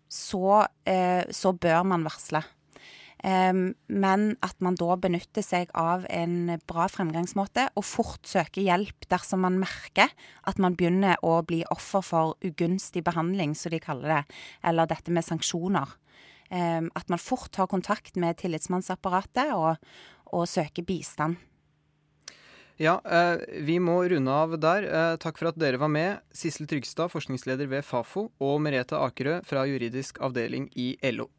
[0.08, 0.62] så,
[1.36, 2.39] så bør man varsle.
[3.23, 9.41] Men at man da benytter seg av en bra fremgangsmåte og fort søker hjelp dersom
[9.41, 10.12] man merker
[10.45, 15.15] at man begynner å bli offer for ugunstig behandling, som de kaller det, eller dette
[15.15, 15.95] med sanksjoner.
[16.54, 19.82] At man fort tar kontakt med tillitsmannsapparatet og,
[20.30, 21.41] og søker bistand.
[22.78, 24.84] Ja, eh, vi må runde av der.
[24.84, 26.19] Eh, takk for at dere var med.
[26.36, 31.30] Sissel Trygstad, forskningsleder ved Fafo, og Merete Akerø fra juridisk avdeling i LO.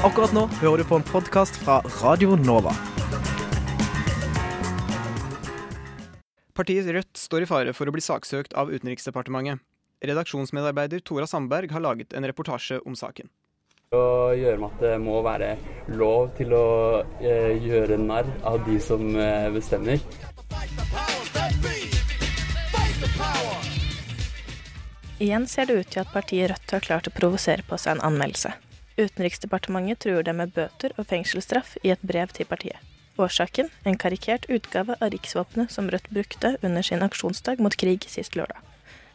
[0.00, 2.72] Akkurat nå hører du på en podkast fra Radio Nova.
[6.56, 9.60] Partiet Rødt står i fare for å bli saksøkt av Utenriksdepartementet.
[10.00, 13.28] Redaksjonsmedarbeider Tora Sandberg har laget en reportasje om saken
[13.90, 15.48] å gjøre med at det må være
[15.98, 16.66] lov til å
[17.18, 19.98] eh, gjøre narr av de som eh, bestemmer.
[25.18, 28.06] Igjen ser det ut til at partiet Rødt har klart å provosere på seg en
[28.12, 28.54] anmeldelse.
[29.00, 32.78] Utenriksdepartementet truer dem med bøter og fengselsstraff i et brev til partiet.
[33.20, 38.36] Årsaken en karikert utgave av riksvåpenet som Rødt brukte under sin aksjonsdag mot krig sist
[38.38, 38.60] lørdag.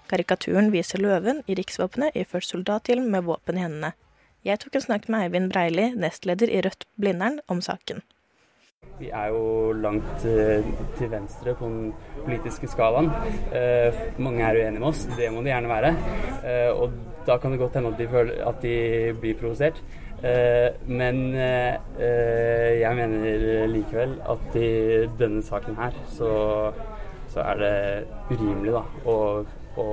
[0.09, 3.95] Karikaturen viser løven i riksvåpenet iført soldathjelm med våpen i hendene,
[4.45, 8.03] jeg tok en snakk med Eivind Breili, nestleder i Rødt Blindern, om saken.
[8.95, 10.63] Vi er jo langt eh,
[10.95, 11.89] til venstre på den
[12.23, 13.09] politiske skalaen.
[13.51, 15.91] Eh, mange er uenige med oss, det må de gjerne være.
[16.47, 16.95] Eh, og
[17.27, 18.77] da kan det godt hende at de, føler, at de
[19.19, 19.83] blir provosert.
[20.87, 24.69] Men jeg mener likevel at i
[25.19, 26.31] denne saken her så,
[27.29, 27.73] så er det
[28.31, 29.17] urimelig da, å,
[29.75, 29.87] å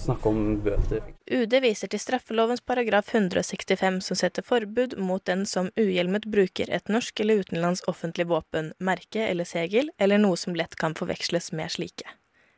[0.00, 1.04] snakke om bøter.
[1.30, 6.92] UD viser til straffelovens paragraf 165 som setter forbud mot den som uhjelmet bruker et
[6.92, 11.72] norsk eller utenlands offentlig våpen, merke eller segel, eller noe som lett kan forveksles med
[11.76, 12.06] slike.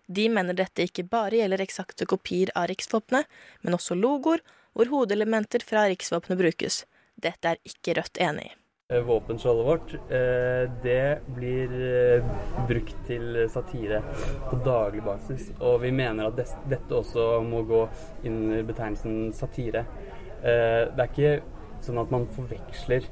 [0.07, 3.27] De mener dette ikke bare gjelder eksakte kopier av riksvåpenet,
[3.63, 4.45] men også logoer
[4.77, 6.85] hvor hodeelementer fra riksvåpenet brukes.
[7.17, 8.55] Dette er ikke Rødt enig i.
[8.93, 12.25] Eh, våpenskjoldet vårt, eh, det blir eh,
[12.69, 13.99] brukt til satire
[14.47, 15.49] på daglig basis.
[15.59, 17.81] Og vi mener at dette også må gå
[18.31, 19.83] under betegnelsen satire.
[20.39, 21.43] Det er ikke
[21.83, 23.09] sånn at man forveksler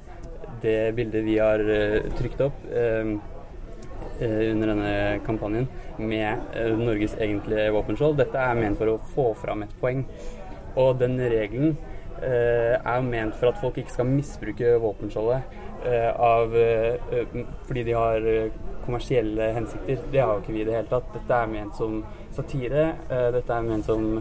[0.63, 1.59] det bildet vi har
[2.21, 2.61] trykt opp
[4.21, 4.93] under denne
[5.27, 5.67] kampanjen
[5.99, 8.21] med Norges egentlige våpenskjold.
[8.21, 10.05] Dette er ment for å få fram et poeng.
[10.77, 11.75] Og den regelen
[12.23, 18.27] er jo ment for at folk ikke skal misbruke våpenskjoldet av, eh, fordi de har
[18.27, 20.01] eh, kommersielle hensikter.
[20.13, 21.13] Det har jo ikke vi i det hele tatt.
[21.15, 22.03] Dette er ment som
[22.35, 22.89] satire.
[23.09, 24.19] Dette er ment som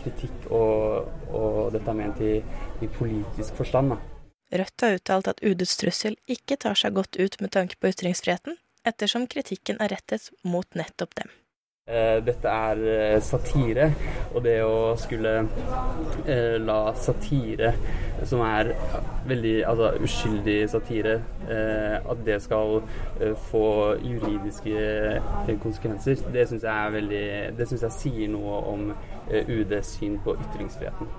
[0.00, 2.34] kritikk, og, og dette er ment i,
[2.84, 3.94] i politisk forstand.
[3.94, 3.98] Da.
[4.60, 8.56] Rødt har uttalt at UDs trussel ikke tar seg godt ut med tanke på ytringsfriheten,
[8.86, 11.32] ettersom kritikken er rettet mot nettopp dem.
[11.86, 13.84] Eh, dette er eh, satire,
[14.34, 15.34] og det å skulle
[16.26, 17.70] eh, la satire,
[18.26, 18.72] som er
[19.30, 21.14] veldig altså, uskyldig satire,
[21.46, 22.80] at det skal
[23.52, 23.62] få
[24.02, 28.86] juridiske konsekvenser, det syns jeg, veldig, det synes jeg sier noe om
[29.30, 31.16] UDs syn på ytringsfriheten.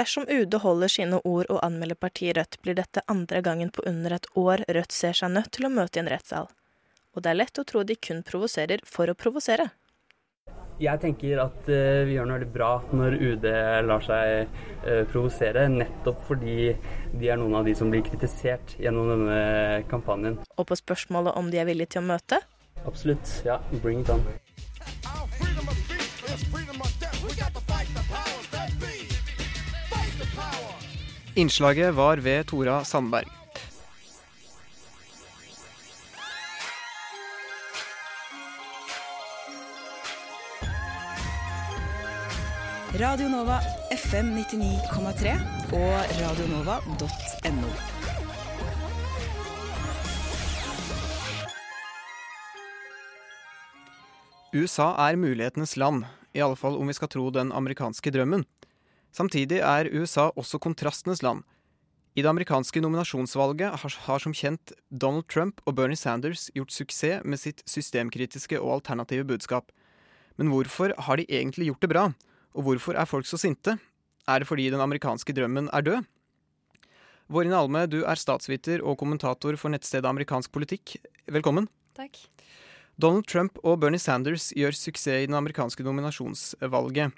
[0.00, 4.16] Dersom UD holder sine ord og anmelder partiet Rødt, blir dette andre gangen på under
[4.16, 6.48] et år Rødt ser seg nødt til å møte i en rettssal.
[7.12, 9.74] Og det er lett å tro de kun provoserer for å provosere.
[10.76, 13.46] Jeg tenker at uh, vi gjør noe veldig bra når UD
[13.88, 14.50] lar seg
[14.84, 16.74] uh, provosere, nettopp fordi
[17.16, 19.38] de er noen av de som blir kritisert gjennom denne
[19.88, 20.36] kampanjen.
[20.56, 22.42] Og på spørsmålet om de er villige til å møte?
[22.84, 23.40] Absolutt.
[23.48, 24.20] Ja, bring it on.
[31.36, 33.45] Innslaget var ved Tora Sandberg.
[42.96, 43.58] Radio Nova
[43.92, 45.32] FM 99,3
[45.76, 47.70] og radionova.no.
[54.56, 58.46] USA er mulighetenes land, i alle fall om vi skal tro den amerikanske drømmen.
[59.12, 61.42] Samtidig er USA også kontrastenes land.
[62.16, 67.20] I det amerikanske nominasjonsvalget har, har, som kjent Donald Trump og Bernie Sanders gjort suksess
[67.28, 69.68] med sitt systemkritiske og alternative budskap.
[70.40, 72.06] Men hvorfor har de egentlig gjort det bra?
[72.56, 73.76] Og hvorfor er folk så sinte?
[74.26, 76.06] Er det fordi den amerikanske drømmen er død?
[77.28, 80.94] Vårin Alme, du er statsviter og kommentator for nettstedet Amerikansk politikk.
[81.28, 81.68] Velkommen.
[81.98, 82.16] Takk.
[82.96, 87.12] Donald Trump og Bernie Sanders gjør suksess i den amerikanske nominasjonsvalget.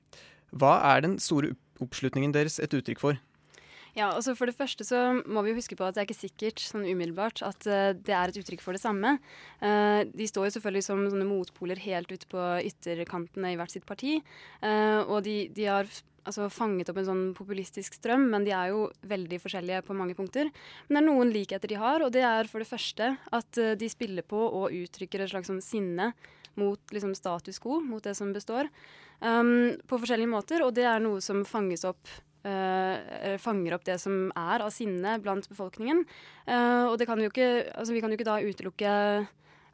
[0.51, 3.21] Hva er den store oppslutningen deres et uttrykk for?
[3.97, 6.63] Ja, altså For det første så må vi huske på at det er ikke sikkert
[6.63, 9.17] sånn umiddelbart at uh, det er et uttrykk for det samme.
[9.63, 13.89] Uh, de står jo selvfølgelig som sånne motpoler helt ute på ytterkantene i hvert sitt
[13.89, 14.19] parti.
[14.63, 15.89] Uh, og de, de, har
[16.29, 20.19] altså, fanget opp en sånn populistisk strøm, men de er jo veldig forskjellige på mange
[20.19, 20.53] punkter.
[20.89, 23.93] Men det er noen likheter de har, og det er for det første at de
[23.93, 26.13] spiller på og uttrykker et slags sånn sinne
[26.59, 28.69] mot liksom, status quo, mot det som består,
[29.23, 30.65] um, på forskjellige måter.
[30.67, 32.11] Og det er noe som fanges opp
[33.43, 36.05] fanger opp det som er av sinne blant befolkningen.
[36.49, 38.95] Uh, og kan vi, ikke, altså vi kan jo ikke da utelukke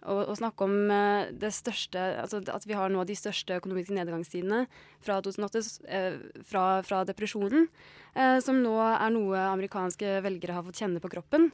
[0.05, 4.65] å, snakke om uh, det største altså At vi har nå de største økonomiske nedgangstidene
[5.05, 5.63] fra 2008,
[6.45, 7.71] fra, fra, depresjonen,
[8.45, 11.49] som nå er noe amerikanske velgere har fått kjenne på kroppen.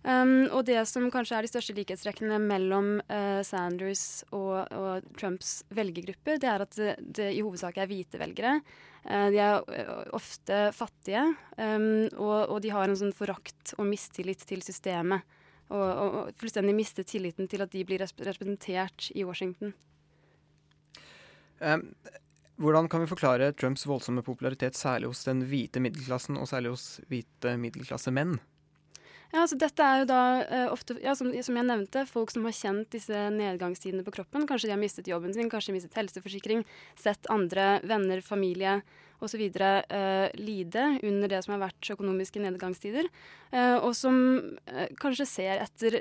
[0.00, 5.58] Um, og det som kanskje er de største likhetstrekkene mellom uh, Sanders og, og, Trumps
[5.76, 8.54] velgergruppe, det er at det, det i hovedsak er hvite velgere.
[9.04, 11.22] Uh, de er uh, ofte fattige,
[11.56, 15.24] um, og, de har en sånn forakt og mistillit til systemet.
[15.70, 19.70] Og, fullstendig mistet tilliten til at de blir representert i Washington.
[21.62, 21.84] Um,
[22.60, 26.86] hvordan kan vi forklare Trumps voldsomme popularitet, særlig hos den hvite middelklassen, og særlig hos
[27.08, 28.34] hvite middelklassemenn?
[29.30, 32.48] Ja, altså Dette er jo da uh, ofte, ja, som, som, jeg nevnte, folk som
[32.48, 34.46] har kjent disse nedgangstidene på kroppen.
[34.48, 36.64] Kanskje de har mistet jobben sin, kanskje de har mistet helseforsikring,
[36.98, 38.80] sett andre venner, familie
[39.20, 39.44] osv.
[39.60, 43.06] Uh, lide under det som har vært økonomiske nedgangstider.
[43.52, 44.18] Uh, og som
[44.66, 46.00] uh, kanskje ser etter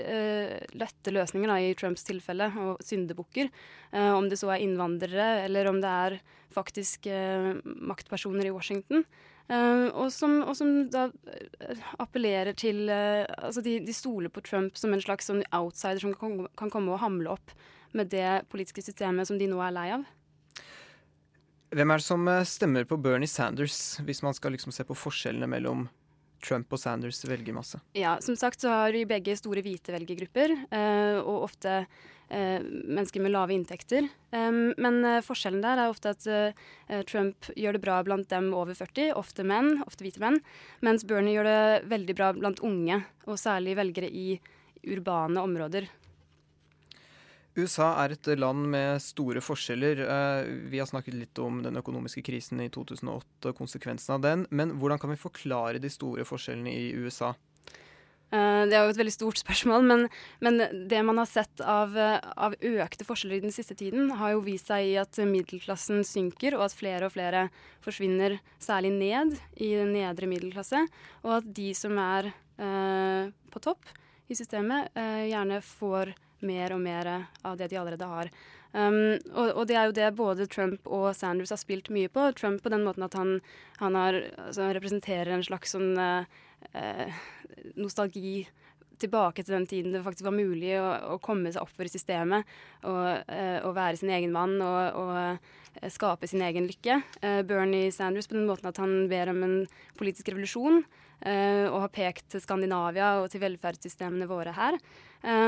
[0.73, 3.49] lette løsninger da, i Trumps tilfelle, og syndebukker.
[3.91, 6.19] om det så er innvandrere, eller om det er
[6.53, 7.07] faktisk
[7.63, 9.03] maktpersoner i Washington.
[9.49, 14.43] Uh, og, som, og, som, da uh, appellerer til uh, Altså, de, de, stoler på
[14.45, 17.55] Trump som en slags sånn outsider som kan, kan, komme og hamle opp
[17.97, 20.03] med det politiske systemet som de nå er lei av.
[21.73, 25.49] Hvem er det som stemmer på Bernie Sanders, hvis man skal liksom se på forskjellene
[25.49, 25.87] mellom
[26.45, 27.81] Trump og Sanders velgermasse?
[27.97, 30.53] Ja, som sagt så har vi begge store hvite velgergrupper,
[31.25, 34.07] og ofte eh, mennesker med lave inntekter.
[34.31, 38.77] Men eh, forskjellen der er ofte at eh, Trump gjør det bra blant dem over
[38.77, 40.39] 40, ofte menn, ofte hvite menn,
[40.85, 44.27] mens Bernie gjør det veldig bra blant unge, og særlig velgere i
[44.89, 45.89] urbane områder.
[47.57, 50.03] USA er et land med store forskjeller.
[50.05, 54.45] Eh, vi har snakket litt om den økonomiske krisen i 2008 og konsekvensen av den.
[54.53, 57.33] Men hvordan kan vi forklare de store forskjellene i USA?
[58.29, 60.03] Uh, det er jo et veldig stort spørsmål, men,
[60.45, 64.35] men det man har sett av, uh, av, økte forskjeller i den siste tiden, har
[64.35, 67.47] jo vist seg i at middelklassen synker, og at flere og flere
[67.81, 70.83] forsvinner særlig ned i den nedre middelklasse,
[71.25, 73.89] og at de som er eh, på topp
[74.29, 74.91] i systemet,
[75.25, 76.11] gjerne får
[76.45, 78.29] mer og mer av det de allerede har.
[78.69, 82.27] Um, og, og, det er jo det både Trump og Sanders har spilt mye på.
[82.37, 83.39] Trump på den måten at han,
[83.79, 85.97] han har, altså, representerer en slags sånn
[87.79, 88.43] nostalgi
[88.99, 92.55] tilbake til den tiden det faktisk var mulig å, å komme seg oppover i systemet
[92.83, 96.99] og, eh, og, være sin egen mann og, og uh, skape sin egen lykke.
[97.23, 99.59] Eh, Bernie Sanders på den måten at han ber om en
[99.99, 100.83] politisk revolusjon
[101.19, 104.77] og har pekt til Skandinavia og til velferdssystemene våre her.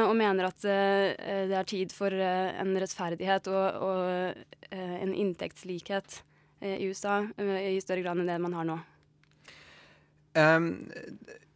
[0.03, 6.19] og mener at det er tid for en rettferdighet og, og en inntektslikhet
[6.59, 8.81] i USA i større grad enn det man har nå.
[10.33, 10.91] Um,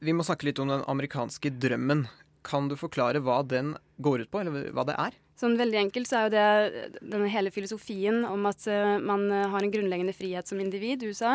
[0.03, 2.05] vi må snakke litt om den amerikanske drømmen.
[2.45, 5.15] Kan du forklare hva den går ut på, eller hva det er?
[5.35, 9.47] Sånn Veldig enkelt så er jo det denne hele filosofien om at uh, man uh,
[9.51, 11.33] har en grunnleggende frihet som individ USA,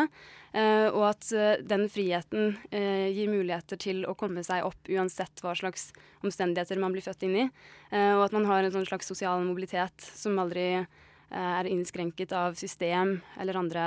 [0.55, 1.29] uh, og at
[1.67, 5.91] den friheten gir muligheter til å komme seg opp uansett hva slags
[6.25, 7.45] omstendigheter man blir født inn i,
[7.91, 10.83] og at man har en sånn slags sosial mobilitet som aldri
[11.31, 13.85] er innskrenket av system eller andre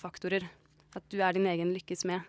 [0.00, 0.46] faktorer.
[0.96, 2.22] At du er din egen lykkes med.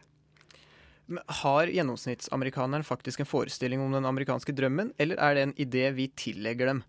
[1.41, 6.10] Har gjennomsnittsamerikaneren faktisk en forestilling om den amerikanske drømmen, eller er det en idé vi
[6.20, 6.82] tillegger dem?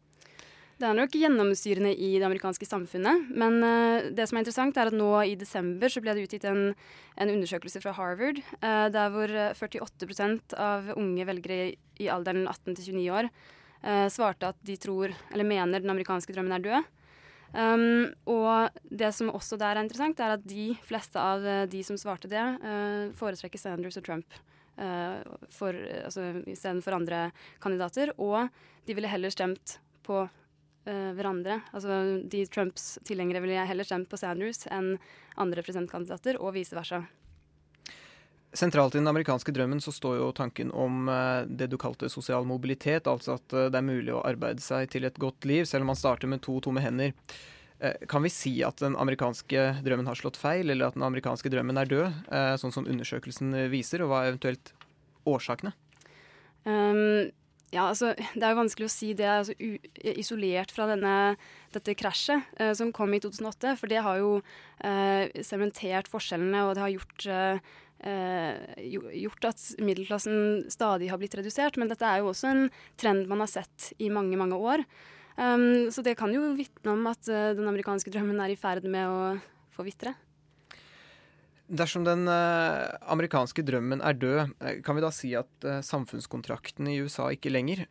[0.79, 3.31] Det er nok gjennomsyrende i det amerikanske samfunnet.
[3.35, 6.47] Men uh, det som er interessant, er at nå i desember så ble det utgitt
[6.47, 6.73] en,
[7.19, 13.01] en undersøkelse fra Harvard, uh, der hvor 48% av unge velgere i alderen 18 til
[13.01, 13.33] 29 år
[14.11, 16.87] svarte at de tror, eller mener den amerikanske drømmen er død.
[17.53, 21.81] Um, og det som også der er interessant, er at de fleste av eh, de
[21.87, 24.37] som svarte det, uh, foretrekker Sanders og Trump
[24.77, 26.43] uh, for, altså,
[26.93, 27.23] andre
[27.65, 28.13] kandidater.
[28.21, 28.51] Og
[28.85, 31.63] de ville heller stemt på uh, hverandre.
[31.73, 34.97] Altså de Trumps tilhengere ville heller stemt på Sanders enn
[35.41, 37.05] andre presidentkandidater, og vice versa.
[38.57, 41.05] Sentralt i den amerikanske drømmen så står jo tanken om
[41.49, 45.21] det du kalte sosial mobilitet, altså at det er mulig å arbeide seg til et
[45.21, 47.13] godt liv, selv om man starter med to tomme hender.
[48.09, 51.77] Kan vi si at den amerikanske drømmen har slått feil, eller at den amerikanske drømmen
[51.83, 52.23] er død,
[52.65, 54.73] sånn som undersøkelsen viser, og hva er eventuelt
[55.29, 55.77] årsakene?
[56.65, 57.29] Um,
[57.69, 59.53] Ja, altså, Det er jo vanskelig å si det altså,
[60.17, 61.37] isolert fra denne,
[61.75, 63.75] dette krasjet uh, som kom i 2008.
[63.77, 64.39] For det har jo
[65.45, 71.77] sementert uh, forskjellene, og det har gjort, eh, gjort at middelklassen stadig har blitt redusert.
[71.81, 72.67] Men dette er jo også en
[73.01, 74.85] trend man har sett i mange, mange år.
[75.39, 78.89] Um, så det kan jo vitne om at uh, den amerikanske drømmen er i ferd
[78.91, 79.21] med å
[79.77, 80.17] forvitre.
[81.69, 86.91] Dersom den uh, amerikanske drømmen er død, eh, kan vi da si at uh, samfunnskontrakten
[86.91, 87.85] i USA ikke lenger?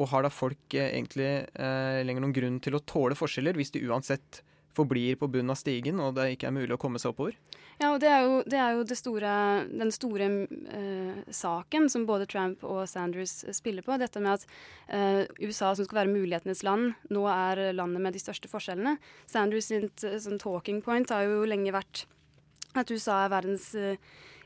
[0.00, 4.38] Og har da folk egentlig lenger noen grunn til å tåle forskjeller, hvis de uansett
[4.76, 7.38] forblir på bunnen av stigen og det ikke er mulig å komme seg oppover?
[7.80, 9.32] Ja, og det er jo, det er jo det store,
[9.70, 10.26] den store
[11.32, 13.96] saken som både Trump og Sanders spiller på.
[13.96, 14.44] Dette med at
[15.40, 18.98] USA, som skal være mulighetenes land, nå er landet med de største forskjellene.
[19.24, 22.04] Sanders sitt sånn talking point har jo lenge vært
[22.78, 23.96] at USA er verdens uh,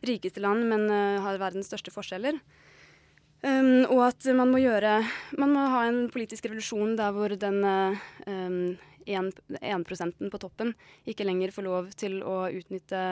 [0.07, 2.39] rikeste land, men uh, har verdens største forskjeller.
[3.45, 5.03] Um, og at man må gjøre
[5.37, 8.70] Man må ha en politisk revolusjon der hvor den uh, um,
[9.07, 10.74] 1 på toppen
[11.09, 13.02] ikke lenger får lov til å utnytte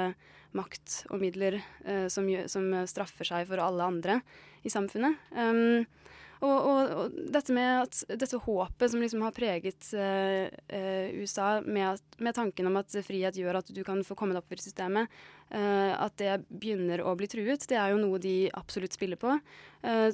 [0.56, 4.20] makt og midler uh, som, som, straffer seg for alle andre
[4.62, 5.16] i samfunnet.
[5.32, 5.86] Um,
[6.42, 11.60] og, og, og, dette med at dette håpet som liksom har preget uh, uh, USA,
[11.62, 14.56] med, at, med, tanken om at frihet gjør at du kan få komme deg opp
[14.56, 15.12] i systemet,
[15.54, 19.36] uh, at det begynner å bli truet, det er jo noe de absolutt spiller på.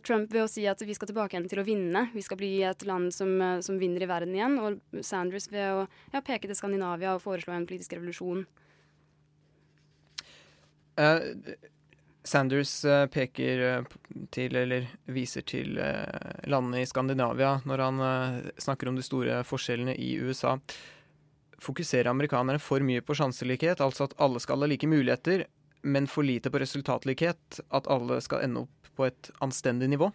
[0.01, 2.55] Trump ved å si at vi skal tilbake igjen til å vinne, vi skal bli
[2.65, 4.55] et land som, som vinner i verden igjen.
[4.65, 5.83] Og Sanders ved å
[6.15, 8.47] ja, peke til Skandinavia og foreslå en politisk revolusjon.
[10.97, 11.37] Uh,
[12.29, 13.97] Sanders eh, peker eh,
[14.35, 18.05] til, eller viser til, eh, landene i Skandinavia når han
[18.61, 20.59] snakker om de store forskjellene i USA.
[21.63, 25.47] Fokuserer amerikanerne for mye på sjanselikhet, altså at alle skal ha like muligheter,
[25.83, 30.11] men for lite på resultatlikhet, at alle skal ende opp på et anstendig nivå?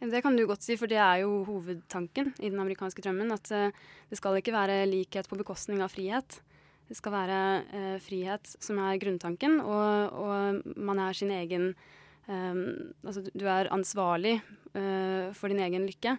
[0.00, 3.34] Det kan du godt si, for det er jo hovedtanken i den amerikanske drømmen.
[3.34, 6.38] At det skal ikke være likhet på bekostning av frihet.
[6.90, 11.68] Det skal være eh, frihet som er grunntanken, og, og man er sin egen
[12.26, 12.64] um,
[13.06, 14.40] Altså du er ansvarlig
[14.74, 16.16] uh, for din egen lykke.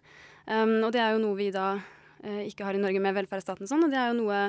[0.48, 3.68] Um, og det er jo noe vi da uh, ikke har i Norge med velferdsstaten
[3.68, 4.40] sånn, og det er jo noe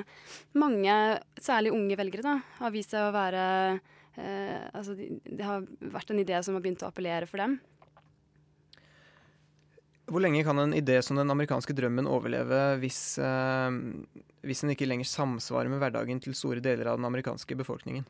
[0.62, 0.94] mange,
[1.42, 3.42] særlig unge velgere, da, har vist seg å være
[3.74, 7.58] uh, Altså det de har vært en idé som har begynt å appellere for dem.
[10.12, 13.78] Hvor lenge kan en idé som den amerikanske drømmen overleve hvis, eh,
[14.44, 18.04] hvis den ikke lenger samsvarer med hverdagen til store deler av den amerikanske befolkningen?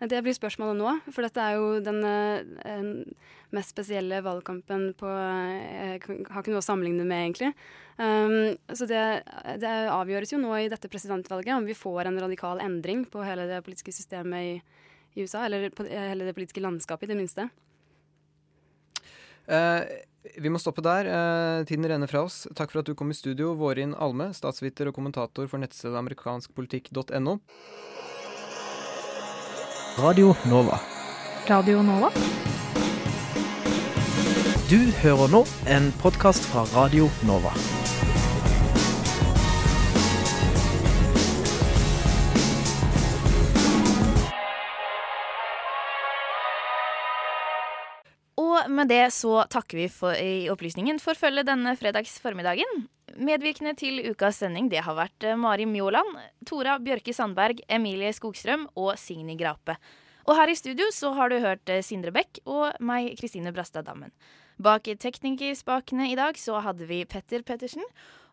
[0.00, 3.00] Det blir spørsmålet nå, for dette er jo den eh,
[3.52, 7.50] mest spesielle valgkampen på eh, har ikke noe å sammenligne med, egentlig.
[8.00, 9.02] Um, så det,
[9.60, 13.44] det, avgjøres jo nå i dette presidentvalget om vi får en radikal endring på hele
[13.50, 14.86] det politiske systemet i,
[15.18, 17.50] i USA, eller på hele det politiske landskapet, i det minste.
[19.50, 19.84] Uh,
[20.38, 21.08] vi må stoppe der.
[21.08, 22.44] Uh, tiden renner fra oss.
[22.56, 27.38] Takk for at du kom i studio, Vårin Alme, statsviter og kommentator for nettstedet amerikanskpolitikk.no.
[30.00, 30.78] Radio Nova.
[31.50, 32.12] Radio Nova?
[34.70, 37.50] Du hører nå en podkast fra Radio Nova.
[48.80, 52.86] Med det så takker vi for, i opplysningen for følget denne fredags formiddagen.
[53.20, 56.16] Medvirkende til ukas sending det har vært eh, Mari Mjåland,
[56.48, 59.76] Tora Bjørke Sandberg, Emilie Skogstrøm og Signy Grape.
[60.28, 63.88] Og her i studio så har du hørt eh, Sindre Bech og meg, Kristine Brastad
[63.88, 64.14] Dammen.
[64.60, 67.84] Bak teknikerspakene i dag så hadde vi Petter Pettersen.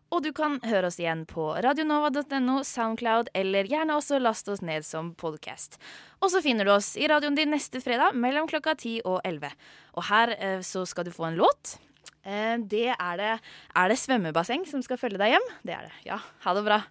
[0.08, 4.86] Og du kan høre oss igjen på radionova.no, Soundcloud, eller gjerne også laste oss ned
[4.86, 5.76] som podkast.
[6.24, 9.52] Og så finner du oss i radioen din neste fredag mellom klokka 10 og 11.
[10.00, 11.76] Og her eh, så skal du få en låt.
[12.24, 13.34] Eh, det er det
[13.76, 15.52] Er det svømmebasseng som skal følge deg hjem?
[15.62, 15.94] Det er det.
[16.08, 16.82] Ja, ha det bra.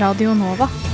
[0.00, 0.93] Radio Nova.